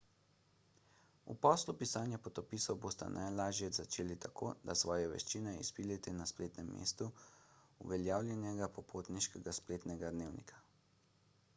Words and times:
v 1.25 1.33
poslu 1.45 1.73
pisanja 1.81 2.19
potopisov 2.27 2.79
boste 2.85 3.09
najlažje 3.17 3.67
začeli 3.79 4.15
tako 4.23 4.49
da 4.69 4.77
svoje 4.81 5.11
veščine 5.11 5.53
izpilite 5.65 6.15
na 6.17 6.27
spletnem 6.31 6.73
mestu 6.79 7.11
uveljavljenega 7.85 8.73
popotniškega 8.79 9.55
spletnega 9.61 10.13
dnevnika 10.17 10.65